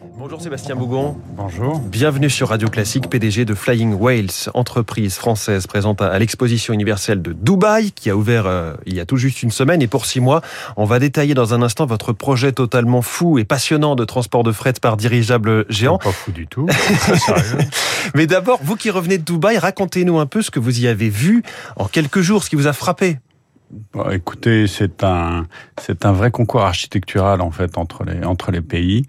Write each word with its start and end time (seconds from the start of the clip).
Bonjour 0.00 0.42
Sébastien 0.42 0.76
Bougon. 0.76 1.16
Bonjour. 1.36 1.78
Bienvenue 1.78 2.28
sur 2.28 2.50
Radio 2.50 2.68
Classique, 2.68 3.08
PDG 3.08 3.46
de 3.46 3.54
Flying 3.54 3.94
Whales, 3.94 4.50
entreprise 4.52 5.16
française 5.16 5.66
présente 5.66 6.02
à 6.02 6.18
l'exposition 6.18 6.74
universelle 6.74 7.22
de 7.22 7.32
Dubaï, 7.32 7.92
qui 7.92 8.10
a 8.10 8.16
ouvert 8.16 8.46
euh, 8.46 8.74
il 8.84 8.94
y 8.94 9.00
a 9.00 9.06
tout 9.06 9.16
juste 9.16 9.42
une 9.42 9.50
semaine 9.50 9.80
et 9.80 9.86
pour 9.86 10.04
six 10.04 10.20
mois. 10.20 10.42
On 10.76 10.84
va 10.84 10.98
détailler 10.98 11.32
dans 11.32 11.54
un 11.54 11.62
instant 11.62 11.86
votre 11.86 12.12
projet 12.12 12.52
totalement 12.52 13.00
fou 13.00 13.38
et 13.38 13.44
passionnant 13.44 13.96
de 13.96 14.04
transport 14.04 14.42
de 14.42 14.52
fret 14.52 14.74
par 14.74 14.98
dirigeable 14.98 15.64
géant. 15.70 15.96
Pas 15.96 16.12
fou 16.12 16.30
du 16.30 16.46
tout. 16.46 16.66
Sérieux. 16.70 17.58
Mais 18.14 18.26
d'abord, 18.26 18.58
vous 18.62 18.76
qui 18.76 18.90
revenez 18.90 19.16
de 19.16 19.24
Dubaï, 19.24 19.56
racontez-nous 19.56 20.18
un 20.18 20.26
peu 20.26 20.42
ce 20.42 20.50
que 20.50 20.60
vous 20.60 20.80
y 20.80 20.88
avez 20.88 21.08
vu 21.08 21.42
en 21.76 21.86
quelques 21.86 22.20
jours, 22.20 22.44
ce 22.44 22.50
qui 22.50 22.56
vous 22.56 22.66
a 22.66 22.74
frappé. 22.74 23.18
Bon, 23.92 24.08
écoutez, 24.10 24.68
c'est 24.68 25.02
un 25.02 25.46
c'est 25.80 26.06
un 26.06 26.12
vrai 26.12 26.30
concours 26.30 26.62
architectural 26.62 27.40
en 27.40 27.50
fait 27.50 27.78
entre 27.78 28.04
les 28.04 28.24
entre 28.24 28.52
les 28.52 28.60
pays. 28.60 29.06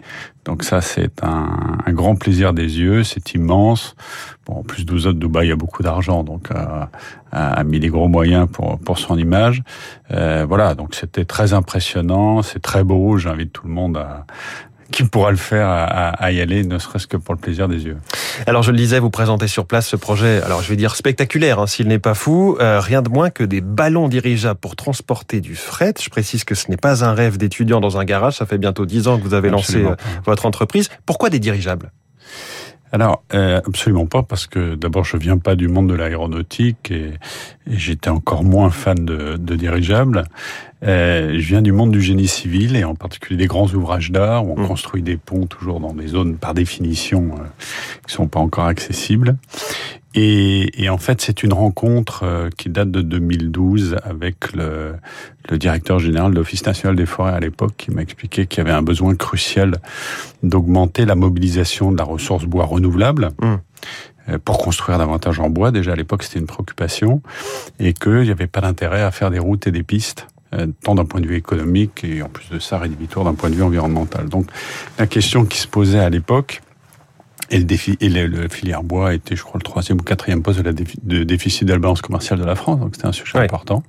Donc 0.47 0.63
ça 0.63 0.79
c'est 0.79 1.21
un, 1.25 1.77
un, 1.85 1.91
grand 1.91 2.15
plaisir 2.15 2.53
des 2.53 2.79
yeux, 2.79 3.03
c'est 3.03 3.33
immense. 3.33 3.97
Bon, 4.45 4.59
en 4.59 4.63
plus 4.63 4.85
de 4.85 5.11
Dubaï 5.11 5.51
a 5.51 5.57
beaucoup 5.57 5.83
d'argent, 5.83 6.23
donc 6.23 6.51
euh, 6.51 6.85
a, 7.33 7.63
mis 7.65 7.81
des 7.81 7.89
gros 7.89 8.07
moyens 8.07 8.47
pour 8.49 8.79
pour 8.79 8.97
son 8.97 9.17
image. 9.17 9.61
Euh, 10.11 10.45
voilà, 10.47 10.73
donc 10.73 10.95
c'était 10.95 11.25
très 11.25 11.53
impressionnant, 11.53 12.43
c'est 12.43 12.61
très 12.61 12.85
beau. 12.85 13.17
J'invite 13.17 13.51
tout 13.51 13.67
le 13.67 13.73
monde 13.73 13.97
à, 13.97 14.25
qui 14.91 15.03
pourra 15.03 15.31
le 15.31 15.37
faire 15.37 15.67
à, 15.67 15.83
à, 15.83 16.31
y 16.31 16.41
aller, 16.41 16.63
ne 16.63 16.79
serait-ce 16.79 17.07
que 17.07 17.17
pour 17.17 17.33
le 17.33 17.39
plaisir 17.39 17.67
des 17.67 17.85
yeux. 17.85 17.97
Alors 18.45 18.63
je 18.63 18.71
le 18.71 18.77
disais, 18.77 18.99
vous 18.99 19.09
présentez 19.09 19.47
sur 19.47 19.65
place 19.65 19.87
ce 19.87 19.95
projet, 19.95 20.41
alors 20.41 20.61
je 20.61 20.69
vais 20.69 20.75
dire 20.75 20.95
spectaculaire, 20.95 21.59
hein, 21.59 21.67
s'il 21.67 21.87
n'est 21.87 21.99
pas 21.99 22.13
fou, 22.13 22.57
euh, 22.59 22.79
rien 22.79 23.01
de 23.01 23.09
moins 23.09 23.29
que 23.29 23.43
des 23.43 23.61
ballons 23.61 24.07
dirigeables 24.07 24.59
pour 24.59 24.75
transporter 24.75 25.41
du 25.41 25.55
fret. 25.55 25.93
Je 26.01 26.09
précise 26.09 26.43
que 26.43 26.55
ce 26.55 26.69
n'est 26.69 26.77
pas 26.77 27.03
un 27.03 27.13
rêve 27.13 27.37
d'étudiant 27.37 27.79
dans 27.79 27.97
un 27.97 28.05
garage, 28.05 28.37
ça 28.37 28.45
fait 28.45 28.57
bientôt 28.57 28.85
dix 28.85 29.07
ans 29.07 29.17
que 29.17 29.23
vous 29.23 29.33
avez 29.33 29.49
lancé 29.49 29.83
euh, 29.83 29.95
votre 30.25 30.45
entreprise. 30.45 30.89
Pourquoi 31.05 31.29
des 31.29 31.39
dirigeables? 31.39 31.91
Alors 32.91 33.23
euh, 33.33 33.59
absolument 33.65 34.05
pas 34.05 34.23
parce 34.23 34.47
que 34.47 34.75
d'abord 34.75 35.03
je 35.03 35.17
viens 35.17 35.37
pas 35.37 35.55
du 35.55 35.67
monde 35.67 35.89
de 35.89 35.93
l'aéronautique 35.93 36.91
et, 36.91 37.13
et 37.69 37.77
j'étais 37.77 38.09
encore 38.09 38.43
moins 38.43 38.69
fan 38.69 38.95
de, 38.95 39.35
de 39.37 39.55
dirigeables. 39.55 40.23
Euh, 40.83 41.33
je 41.39 41.47
viens 41.47 41.61
du 41.61 41.71
monde 41.71 41.91
du 41.91 42.01
génie 42.01 42.27
civil 42.27 42.75
et 42.75 42.83
en 42.83 42.93
particulier 42.95 43.37
des 43.37 43.47
grands 43.47 43.67
ouvrages 43.67 44.11
d'art 44.11 44.45
où 44.45 44.53
on 44.55 44.61
mmh. 44.61 44.67
construit 44.67 45.01
des 45.01 45.17
ponts 45.17 45.47
toujours 45.47 45.79
dans 45.79 45.93
des 45.93 46.07
zones 46.07 46.37
par 46.37 46.53
définition 46.53 47.31
euh, 47.33 47.43
qui 48.05 48.13
sont 48.13 48.27
pas 48.27 48.39
encore 48.39 48.65
accessibles. 48.65 49.37
Et, 50.15 50.83
et 50.83 50.89
en 50.89 50.97
fait, 50.97 51.21
c'est 51.21 51.43
une 51.43 51.53
rencontre 51.53 52.23
euh, 52.23 52.49
qui 52.57 52.69
date 52.69 52.89
de 52.89 53.01
2012 53.01 53.97
avec 54.03 54.53
le, 54.53 54.95
le 55.49 55.57
directeur 55.57 55.99
général 55.99 56.31
de 56.31 56.37
l'Office 56.37 56.65
national 56.65 56.95
des 56.95 57.05
forêts 57.05 57.33
à 57.33 57.39
l'époque 57.39 57.73
qui 57.77 57.91
m'a 57.91 58.01
expliqué 58.01 58.47
qu'il 58.47 58.59
y 58.59 58.61
avait 58.61 58.71
un 58.71 58.81
besoin 58.81 59.15
crucial 59.15 59.75
d'augmenter 60.43 61.05
la 61.05 61.15
mobilisation 61.15 61.91
de 61.91 61.97
la 61.97 62.03
ressource 62.03 62.45
bois 62.45 62.65
renouvelable. 62.65 63.29
Mmh 63.41 63.55
euh, 64.29 64.37
pour 64.43 64.57
construire 64.57 64.97
davantage 64.97 65.39
en 65.39 65.49
bois. 65.49 65.71
Déjà 65.71 65.93
à 65.93 65.95
l'époque, 65.95 66.23
c'était 66.23 66.39
une 66.39 66.47
préoccupation 66.47 67.21
et 67.79 67.93
qu'il 67.93 68.23
n'y 68.23 68.31
avait 68.31 68.47
pas 68.47 68.59
d'intérêt 68.59 69.01
à 69.01 69.11
faire 69.11 69.31
des 69.31 69.39
routes 69.39 69.67
et 69.67 69.71
des 69.71 69.83
pistes 69.83 70.27
euh, 70.53 70.67
tant 70.83 70.95
d'un 70.95 71.05
point 71.05 71.21
de 71.21 71.27
vue 71.27 71.35
économique 71.35 72.03
et 72.03 72.21
en 72.21 72.29
plus 72.29 72.49
de 72.49 72.59
ça 72.59 72.77
rédhibitoire 72.77 73.25
d'un 73.25 73.35
point 73.35 73.49
de 73.49 73.55
vue 73.55 73.63
environnemental. 73.63 74.27
Donc 74.27 74.47
la 74.97 75.07
question 75.07 75.45
qui 75.45 75.57
se 75.57 75.67
posait 75.67 75.99
à 75.99 76.09
l'époque, 76.09 76.61
et 77.49 77.57
le, 77.57 77.63
défi, 77.63 77.97
et 78.01 78.09
le, 78.09 78.47
filière 78.49 78.83
bois 78.83 79.13
était, 79.13 79.35
je 79.35 79.43
crois, 79.43 79.57
le 79.59 79.63
troisième 79.63 79.99
ou 79.99 80.03
quatrième 80.03 80.41
poste 80.41 80.59
de, 80.59 80.63
la 80.63 80.73
de 80.73 81.23
déficit 81.23 81.67
de 81.67 81.73
la 81.73 81.79
balance 81.79 82.01
commerciale 82.01 82.39
de 82.39 82.45
la 82.45 82.55
France, 82.55 82.79
donc 82.79 82.95
c'était 82.95 83.07
un 83.07 83.11
sujet 83.11 83.37
important. 83.37 83.83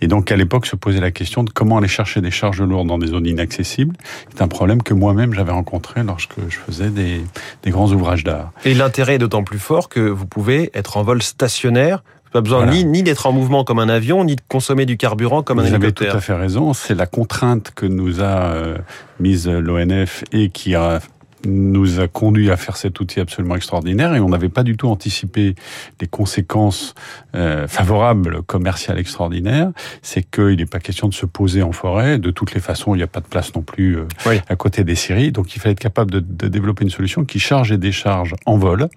Et 0.00 0.08
donc 0.08 0.30
à 0.30 0.36
l'époque 0.36 0.66
se 0.66 0.76
posait 0.76 1.00
la 1.00 1.10
question 1.10 1.42
de 1.42 1.50
comment 1.50 1.78
aller 1.78 1.88
chercher 1.88 2.20
des 2.20 2.30
charges 2.30 2.62
lourdes 2.62 2.88
dans 2.88 2.98
des 2.98 3.08
zones 3.08 3.26
inaccessibles. 3.26 3.96
C'est 4.32 4.42
un 4.42 4.48
problème 4.48 4.82
que 4.82 4.94
moi-même 4.94 5.34
j'avais 5.34 5.52
rencontré 5.52 6.02
lorsque 6.02 6.38
je 6.48 6.58
faisais 6.58 6.90
des, 6.90 7.22
des 7.62 7.70
grands 7.70 7.90
ouvrages 7.90 8.24
d'art. 8.24 8.52
Et 8.64 8.74
l'intérêt 8.74 9.14
est 9.14 9.18
d'autant 9.18 9.44
plus 9.44 9.58
fort 9.58 9.88
que 9.88 10.00
vous 10.00 10.26
pouvez 10.26 10.70
être 10.74 10.96
en 10.96 11.02
vol 11.02 11.22
stationnaire 11.22 12.02
pas 12.32 12.42
besoin 12.42 12.66
ni, 12.66 12.84
ni 12.84 13.02
d'être 13.02 13.26
en 13.26 13.32
mouvement 13.32 13.64
comme 13.64 13.78
un 13.78 13.88
avion, 13.88 14.22
ni 14.24 14.36
de 14.36 14.42
consommer 14.46 14.84
du 14.84 14.98
carburant 14.98 15.42
comme 15.42 15.58
un 15.58 15.64
hélicoptère. 15.64 15.92
Vous 15.92 16.02
avez 16.02 16.10
tout 16.12 16.16
à 16.16 16.20
fait 16.20 16.34
raison. 16.34 16.74
C'est 16.74 16.94
la 16.94 17.06
contrainte 17.06 17.72
que 17.74 17.86
nous 17.86 18.20
a 18.20 18.52
euh, 18.52 18.76
mise 19.20 19.48
l'ONF 19.48 20.24
et 20.32 20.50
qui 20.50 20.74
a 20.74 21.00
nous 21.46 22.00
a 22.00 22.08
conduit 22.08 22.50
à 22.50 22.56
faire 22.56 22.76
cet 22.76 23.00
outil 23.00 23.20
absolument 23.20 23.56
extraordinaire 23.56 24.14
et 24.14 24.20
on 24.20 24.28
n'avait 24.28 24.48
pas 24.48 24.62
du 24.62 24.76
tout 24.76 24.88
anticipé 24.88 25.54
les 26.00 26.06
conséquences 26.06 26.94
euh, 27.34 27.66
favorables 27.68 28.42
commerciales 28.42 28.98
extraordinaires. 28.98 29.70
C'est 30.02 30.22
qu'il 30.22 30.56
n'est 30.56 30.66
pas 30.66 30.80
question 30.80 31.08
de 31.08 31.14
se 31.14 31.26
poser 31.26 31.62
en 31.62 31.72
forêt. 31.72 32.18
De 32.18 32.30
toutes 32.30 32.54
les 32.54 32.60
façons, 32.60 32.94
il 32.94 32.98
n'y 32.98 33.04
a 33.04 33.08
pas 33.08 33.20
de 33.20 33.26
place 33.26 33.54
non 33.54 33.62
plus 33.62 33.98
euh, 33.98 34.38
à 34.48 34.56
côté 34.56 34.84
des 34.84 34.94
séries. 34.94 35.32
Donc 35.32 35.54
il 35.54 35.60
fallait 35.60 35.72
être 35.72 35.80
capable 35.80 36.10
de, 36.10 36.20
de, 36.20 36.48
développer 36.48 36.84
une 36.84 36.90
solution 36.90 37.24
qui 37.24 37.38
charge 37.38 37.72
et 37.72 37.78
décharge 37.78 38.34
en 38.46 38.56
vol 38.56 38.88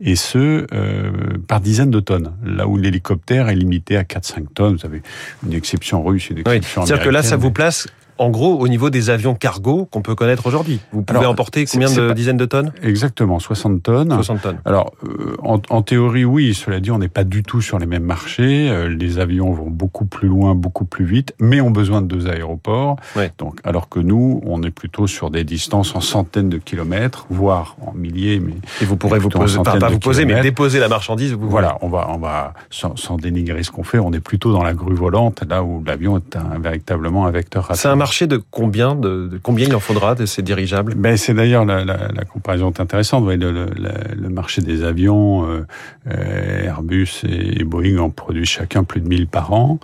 et 0.00 0.16
ce, 0.16 0.66
euh, 0.72 1.10
par 1.46 1.60
dizaines 1.60 1.90
de 1.90 2.00
tonnes. 2.00 2.32
Là 2.44 2.66
où 2.66 2.76
l'hélicoptère 2.76 3.48
est 3.48 3.54
limité 3.54 3.96
à 3.96 4.02
4-5 4.02 4.46
tonnes, 4.54 4.76
vous 4.76 4.86
avez 4.86 5.02
une 5.46 5.52
exception 5.52 6.02
russe, 6.02 6.30
une 6.30 6.38
exception 6.38 6.82
oui. 6.82 6.86
C'est-à-dire 6.86 7.04
que 7.04 7.10
là, 7.10 7.22
ça 7.22 7.36
vous 7.36 7.50
place 7.50 7.88
en 8.22 8.30
gros, 8.30 8.58
au 8.58 8.68
niveau 8.68 8.88
des 8.88 9.10
avions 9.10 9.34
cargo 9.34 9.88
qu'on 9.90 10.00
peut 10.00 10.14
connaître 10.14 10.46
aujourd'hui. 10.46 10.78
Vous 10.92 11.02
pouvez 11.02 11.26
emporter 11.26 11.64
combien 11.66 11.92
de 11.92 12.12
dizaines 12.12 12.36
de 12.36 12.44
tonnes? 12.44 12.72
Exactement, 12.82 13.38
60 13.38 13.82
tonnes. 13.82 14.10
60 14.10 14.42
tonnes. 14.42 14.58
Alors, 14.64 14.92
euh, 15.04 15.36
en, 15.42 15.60
en, 15.70 15.82
théorie, 15.82 16.24
oui, 16.24 16.54
cela 16.54 16.78
dit, 16.78 16.92
on 16.92 16.98
n'est 16.98 17.08
pas 17.08 17.24
du 17.24 17.42
tout 17.42 17.60
sur 17.60 17.80
les 17.80 17.86
mêmes 17.86 18.04
marchés. 18.04 18.70
Euh, 18.70 18.88
les 18.88 19.18
avions 19.18 19.52
vont 19.52 19.70
beaucoup 19.70 20.04
plus 20.04 20.28
loin, 20.28 20.54
beaucoup 20.54 20.84
plus 20.84 21.04
vite, 21.04 21.34
mais 21.40 21.60
ont 21.60 21.72
besoin 21.72 22.00
de 22.00 22.06
deux 22.06 22.28
aéroports. 22.28 22.96
Ouais. 23.16 23.32
Donc, 23.38 23.58
alors 23.64 23.88
que 23.88 23.98
nous, 23.98 24.40
on 24.46 24.62
est 24.62 24.70
plutôt 24.70 25.08
sur 25.08 25.30
des 25.30 25.42
distances 25.42 25.96
en 25.96 26.00
centaines 26.00 26.48
de 26.48 26.58
kilomètres, 26.58 27.26
voire 27.28 27.76
en 27.84 27.92
milliers. 27.92 28.38
Mais 28.38 28.54
Et 28.80 28.84
vous 28.84 28.96
pourrez 28.96 29.18
vous 29.18 29.30
poser, 29.30 29.58
pas, 29.62 29.78
pas 29.78 29.88
vous 29.88 29.98
poser, 29.98 30.24
mais 30.24 30.40
déposer 30.42 30.78
la 30.78 30.88
marchandise. 30.88 31.32
Vous 31.32 31.50
voilà, 31.50 31.76
on 31.82 31.88
va, 31.88 32.08
on 32.10 32.18
va, 32.18 32.54
sans, 32.70 32.96
sans, 32.96 33.16
dénigrer 33.16 33.64
ce 33.64 33.72
qu'on 33.72 33.84
fait, 33.84 33.98
on 33.98 34.12
est 34.12 34.20
plutôt 34.20 34.52
dans 34.52 34.62
la 34.62 34.74
grue 34.74 34.94
volante, 34.94 35.42
là 35.48 35.62
où 35.64 35.82
l'avion 35.84 36.18
est 36.18 36.36
un, 36.36 36.58
véritablement 36.60 37.26
un 37.26 37.30
vecteur. 37.30 37.68
C'est 37.74 37.88
un 37.88 37.96
marché 37.96 38.11
de 38.20 38.40
combien 38.50 38.94
de, 38.94 39.40
combien 39.42 39.66
il 39.66 39.74
en 39.74 39.80
faudra 39.80 40.14
de 40.14 40.26
ces 40.26 40.42
dirigeables? 40.42 40.94
Ben, 40.94 41.16
C'est 41.16 41.34
d'ailleurs 41.34 41.64
la, 41.64 41.84
comparaison 42.32 42.72
intéressante. 42.78 43.24
Le, 43.26 44.28
marché 44.28 44.62
des 44.62 44.84
avions, 44.84 45.46
euh, 45.46 46.64
Airbus 46.64 47.22
et 47.28 47.64
Boeing 47.64 47.98
en 47.98 48.10
produisent 48.10 48.48
chacun 48.48 48.84
plus 48.84 49.00
de 49.00 49.08
1000 49.08 49.26
par 49.26 49.52
an. 49.52 49.78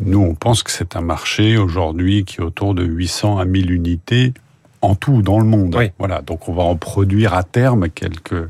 Nous, 0.00 0.20
on 0.20 0.34
pense 0.34 0.62
que 0.62 0.70
c'est 0.70 0.96
un 0.96 1.00
marché 1.00 1.56
aujourd'hui 1.56 2.24
qui 2.24 2.40
est 2.40 2.44
autour 2.44 2.74
de 2.74 2.84
800 2.84 3.38
à 3.38 3.44
1000 3.44 3.70
unités 3.70 4.32
en 4.82 4.94
tout 4.94 5.22
dans 5.22 5.38
le 5.38 5.46
monde. 5.46 5.74
Oui. 5.78 5.90
Voilà, 5.98 6.22
donc 6.22 6.48
on 6.48 6.52
va 6.52 6.62
en 6.62 6.76
produire 6.76 7.34
à 7.34 7.42
terme 7.42 7.88
quelques 7.88 8.46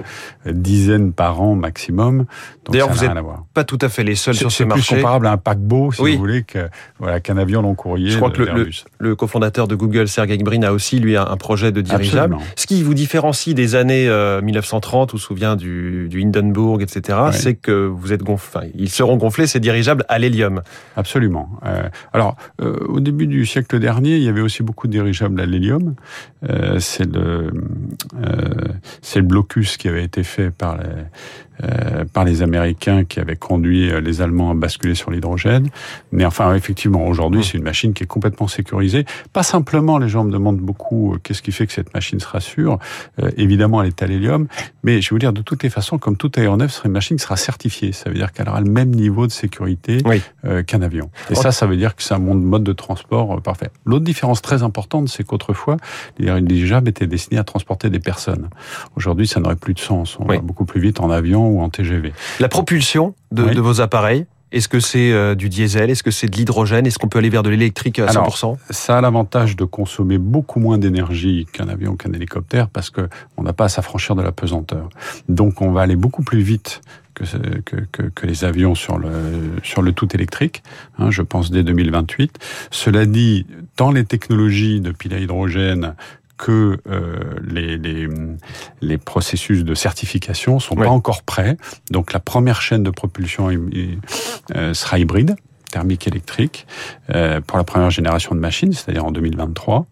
dizaines 0.46 1.12
par 1.12 1.40
an 1.40 1.54
maximum. 1.54 2.26
D'ailleurs, 2.70 2.90
vous 2.90 3.06
n'êtes 3.06 3.16
pas 3.54 3.64
tout 3.64 3.78
à 3.80 3.88
fait 3.88 4.04
les 4.04 4.14
seuls 4.14 4.34
sur 4.34 4.50
ce 4.50 4.64
marché. 4.64 4.82
C'est 4.82 4.94
plus 4.94 5.02
comparable 5.02 5.26
à 5.26 5.32
un 5.32 5.36
paquebot, 5.36 5.92
si 5.92 6.02
oui. 6.02 6.12
vous 6.12 6.18
voulez, 6.18 6.42
que 6.42 6.68
voilà 6.98 7.20
qu'un 7.20 7.36
avion 7.36 7.62
long 7.62 7.74
courrier. 7.74 8.10
Je 8.10 8.16
crois 8.16 8.30
que 8.30 8.42
le, 8.42 8.70
le, 8.98 9.16
cofondateur 9.16 9.68
de 9.68 9.74
Google, 9.74 10.08
Sergey 10.08 10.38
Brin, 10.38 10.62
a 10.62 10.72
aussi 10.72 10.98
lui 10.98 11.16
un 11.16 11.36
projet 11.36 11.72
de 11.72 11.80
dirigeable. 11.80 12.34
Absolument. 12.34 12.52
Ce 12.56 12.66
qui 12.66 12.82
vous 12.82 12.94
différencie 12.94 13.54
des 13.54 13.74
années 13.74 14.08
euh, 14.08 14.40
1930, 14.40 15.14
on 15.14 15.16
se 15.16 15.22
souvient 15.22 15.56
du, 15.56 16.08
du 16.08 16.22
Hindenburg, 16.22 16.82
etc., 16.82 17.18
oui. 17.26 17.32
c'est 17.32 17.54
que 17.54 17.86
vous 17.86 18.12
êtes 18.12 18.22
gonf... 18.22 18.50
enfin, 18.54 18.66
ils 18.74 18.90
seront 18.90 19.16
gonflés 19.16 19.46
ces 19.46 19.60
dirigeables 19.60 20.04
à 20.08 20.18
l'hélium. 20.18 20.62
Absolument. 20.96 21.48
Euh, 21.66 21.88
alors, 22.12 22.36
euh, 22.60 22.76
au 22.88 23.00
début 23.00 23.26
du 23.26 23.46
siècle 23.46 23.78
dernier, 23.78 24.16
il 24.16 24.22
y 24.22 24.28
avait 24.28 24.40
aussi 24.40 24.62
beaucoup 24.62 24.86
de 24.86 24.92
dirigeables 24.92 25.40
à 25.40 25.46
l'hélium. 25.46 25.94
Euh, 26.48 26.78
c'est 26.80 27.10
le 27.12 27.50
c'est 29.00 29.20
le 29.20 29.26
blocus 29.26 29.76
qui 29.76 29.88
avait 29.88 30.04
été 30.04 30.24
fait 30.24 30.50
par 30.50 30.76
les 30.78 31.04
euh, 31.62 32.04
par 32.12 32.24
les 32.24 32.42
Américains 32.42 33.04
qui 33.04 33.20
avaient 33.20 33.36
conduit 33.36 33.90
euh, 33.90 34.00
les 34.00 34.20
Allemands 34.22 34.50
à 34.50 34.54
basculer 34.54 34.94
sur 34.94 35.10
l'hydrogène. 35.10 35.68
Mais 36.10 36.24
enfin, 36.24 36.54
effectivement, 36.54 37.06
aujourd'hui, 37.06 37.40
mmh. 37.40 37.44
c'est 37.44 37.58
une 37.58 37.64
machine 37.64 37.92
qui 37.94 38.04
est 38.04 38.06
complètement 38.06 38.48
sécurisée. 38.48 39.04
Pas 39.32 39.42
simplement, 39.42 39.98
les 39.98 40.08
gens 40.08 40.24
me 40.24 40.32
demandent 40.32 40.58
beaucoup 40.58 41.14
euh, 41.14 41.18
qu'est-ce 41.22 41.42
qui 41.42 41.52
fait 41.52 41.66
que 41.66 41.72
cette 41.72 41.92
machine 41.94 42.20
sera 42.20 42.40
sûre. 42.40 42.78
Euh, 43.20 43.30
évidemment, 43.36 43.82
elle 43.82 43.88
est 43.88 44.02
à 44.02 44.06
l'hélium. 44.06 44.46
Mais 44.82 45.00
je 45.00 45.10
vais 45.10 45.14
vous 45.14 45.18
dire, 45.18 45.32
de 45.32 45.42
toutes 45.42 45.62
les 45.62 45.70
façons, 45.70 45.98
comme 45.98 46.16
tout 46.16 46.30
aéronef, 46.36 46.82
une 46.84 46.92
machine 46.92 47.16
qui 47.16 47.22
sera 47.22 47.36
certifiée. 47.36 47.92
Ça 47.92 48.10
veut 48.10 48.16
dire 48.16 48.32
qu'elle 48.32 48.48
aura 48.48 48.60
le 48.60 48.70
même 48.70 48.90
niveau 48.90 49.26
de 49.26 49.32
sécurité 49.32 49.98
oui. 50.04 50.22
euh, 50.44 50.62
qu'un 50.62 50.82
avion. 50.82 51.10
Et 51.30 51.34
ça, 51.34 51.52
ça 51.52 51.66
veut 51.66 51.76
dire 51.76 51.94
que 51.96 52.02
c'est 52.02 52.14
un 52.14 52.18
mode 52.18 52.64
de 52.64 52.72
transport 52.72 53.40
parfait. 53.42 53.70
L'autre 53.84 54.04
différence 54.04 54.42
très 54.42 54.62
importante, 54.62 55.08
c'est 55.08 55.24
qu'autrefois, 55.24 55.76
les 56.18 56.40
dirigeables 56.40 56.88
étaient 56.88 57.06
destinés 57.06 57.40
à 57.40 57.44
transporter 57.44 57.90
des 57.90 58.00
personnes. 58.00 58.48
Aujourd'hui, 58.96 59.26
ça 59.26 59.40
n'aurait 59.40 59.56
plus 59.56 59.74
de 59.74 59.78
sens. 59.78 60.18
On 60.18 60.26
oui. 60.28 60.36
va 60.36 60.42
beaucoup 60.42 60.64
plus 60.64 60.80
vite 60.80 61.00
en 61.00 61.10
avion 61.10 61.51
ou 61.52 61.62
en 61.62 61.68
TGV. 61.68 62.12
La 62.40 62.48
propulsion 62.48 63.14
de, 63.30 63.44
oui. 63.44 63.54
de 63.54 63.60
vos 63.60 63.80
appareils 63.80 64.26
est-ce 64.52 64.68
que 64.68 64.80
c'est 64.80 65.12
euh, 65.12 65.34
du 65.34 65.48
diesel? 65.48 65.90
Est-ce 65.90 66.02
que 66.02 66.10
c'est 66.10 66.28
de 66.28 66.36
l'hydrogène? 66.36 66.86
Est-ce 66.86 66.98
qu'on 66.98 67.08
peut 67.08 67.18
aller 67.18 67.30
vers 67.30 67.42
de 67.42 67.48
l'électrique 67.48 67.98
à 67.98 68.06
100% 68.06 68.12
Alors, 68.12 68.58
Ça 68.68 68.98
a 68.98 69.00
l'avantage 69.00 69.56
de 69.56 69.64
consommer 69.64 70.18
beaucoup 70.18 70.60
moins 70.60 70.76
d'énergie 70.76 71.46
qu'un 71.52 71.68
avion, 71.68 71.96
qu'un 71.96 72.12
hélicoptère, 72.12 72.68
parce 72.68 72.90
que 72.90 73.08
on 73.38 73.42
n'a 73.42 73.54
pas 73.54 73.64
à 73.64 73.68
s'affranchir 73.68 74.14
de 74.14 74.22
la 74.22 74.30
pesanteur. 74.30 74.90
Donc, 75.28 75.62
on 75.62 75.72
va 75.72 75.80
aller 75.80 75.96
beaucoup 75.96 76.22
plus 76.22 76.42
vite 76.42 76.82
que, 77.14 77.24
que, 77.64 77.76
que, 77.90 78.02
que, 78.02 78.26
les 78.26 78.44
avions 78.44 78.74
sur 78.74 78.98
le, 78.98 79.10
sur 79.62 79.82
le 79.82 79.92
tout 79.92 80.14
électrique, 80.14 80.62
hein, 80.98 81.10
je 81.10 81.22
pense 81.22 81.50
dès 81.50 81.62
2028. 81.62 82.38
Cela 82.70 83.06
dit, 83.06 83.46
tant 83.76 83.90
les 83.90 84.04
technologies 84.04 84.80
de 84.80 84.92
piles 84.92 85.14
à 85.14 85.18
hydrogène 85.18 85.94
que 86.42 86.78
les, 87.48 87.78
les, 87.78 88.08
les, 88.80 88.98
processus 88.98 89.64
de 89.64 89.74
certification 89.74 90.58
sont 90.58 90.74
pas 90.74 90.88
encore 90.88 91.22
prêts. 91.22 91.56
Donc 91.90 92.12
la 92.12 92.20
première 92.20 92.60
chaîne 92.60 92.82
de 92.82 92.90
propulsion 92.90 93.50
sera 94.72 94.98
hybride 94.98 95.36
thermique 95.72 96.06
électrique 96.06 96.66
euh, 97.10 97.40
pour 97.40 97.58
la 97.58 97.64
première 97.64 97.90
génération 97.90 98.34
de 98.36 98.40
machines, 98.40 98.72
c'est-à-dire 98.72 99.04
en 99.04 99.10
2023. 99.10 99.86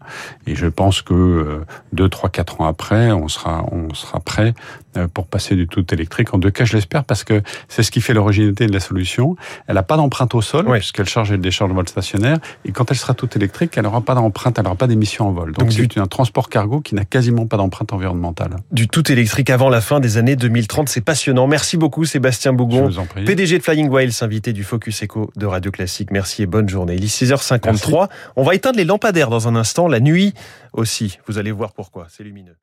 Et 0.47 0.55
je 0.55 0.67
pense 0.67 1.01
que 1.01 1.13
euh, 1.13 1.65
deux, 1.91 2.07
trois, 2.07 2.29
quatre 2.29 2.61
ans 2.61 2.67
après, 2.67 3.11
on 3.11 3.27
sera 3.27 3.65
on 3.71 3.93
sera 3.93 4.19
prêt 4.21 4.53
euh, 4.90 4.90
pour 5.13 5.27
passer 5.27 5.55
du 5.55 5.67
tout 5.67 5.85
électrique. 5.93 6.33
En 6.33 6.37
deux 6.37 6.51
cas, 6.51 6.65
je 6.65 6.75
l'espère, 6.75 7.03
parce 7.03 7.23
que 7.23 7.41
c'est 7.67 7.83
ce 7.83 7.91
qui 7.91 8.01
fait 8.01 8.13
l'originalité 8.13 8.67
de 8.67 8.73
la 8.73 8.79
solution. 8.79 9.35
Elle 9.67 9.75
n'a 9.75 9.83
pas 9.83 9.97
d'empreinte 9.97 10.35
au 10.35 10.41
sol, 10.41 10.65
puisqu'elle 10.71 11.07
charge 11.07 11.31
et 11.31 11.37
décharge 11.37 11.71
en 11.71 11.75
vol 11.75 11.87
stationnaire. 11.87 12.37
Et 12.65 12.71
quand 12.71 12.91
elle 12.91 12.97
sera 12.97 13.13
toute 13.13 13.35
électrique, 13.35 13.73
elle 13.77 13.83
n'aura 13.83 14.01
pas 14.01 14.15
d'empreinte, 14.15 14.57
elle 14.57 14.63
n'aura 14.63 14.75
pas 14.75 14.87
d'émission 14.87 15.27
en 15.27 15.31
vol. 15.31 15.53
Donc, 15.53 15.71
c'est 15.71 15.97
un 15.97 16.07
transport 16.07 16.49
cargo 16.49 16.81
qui 16.81 16.95
n'a 16.95 17.05
quasiment 17.05 17.47
pas 17.47 17.57
d'empreinte 17.57 17.93
environnementale. 17.93 18.55
Du 18.71 18.87
tout 18.87 19.11
électrique 19.11 19.49
avant 19.49 19.69
la 19.69 19.81
fin 19.81 19.99
des 19.99 20.17
années 20.17 20.35
2030, 20.35 20.89
c'est 20.89 21.01
passionnant. 21.01 21.47
Merci 21.47 21.77
beaucoup 21.77 22.05
Sébastien 22.05 22.53
Bougon, 22.53 22.89
PDG 23.25 23.57
de 23.57 23.63
Flying 23.63 23.89
Whales, 23.89 24.11
invité 24.21 24.53
du 24.53 24.63
Focus 24.63 25.03
Echo 25.03 25.31
de 25.35 25.45
Radio 25.45 25.71
Classique. 25.71 26.09
Merci 26.11 26.43
et 26.43 26.45
bonne 26.45 26.69
journée. 26.69 26.95
Il 26.95 27.03
est 27.03 27.07
6h53. 27.07 28.09
On 28.35 28.43
va 28.43 28.55
éteindre 28.55 28.77
les 28.77 28.85
lampadaires 28.85 29.29
dans 29.29 29.47
un 29.47 29.55
instant, 29.55 29.87
la 29.87 29.99
nuit 29.99 30.33
aussi. 30.73 31.17
Vous 31.27 31.37
allez 31.37 31.51
voir 31.51 31.73
pourquoi, 31.73 32.07
c'est 32.09 32.23
lumineux. 32.23 32.55